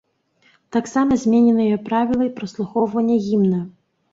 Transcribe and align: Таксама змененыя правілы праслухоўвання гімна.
Таксама 0.77 1.17
змененыя 1.25 1.77
правілы 1.91 2.31
праслухоўвання 2.41 3.17
гімна. 3.29 3.61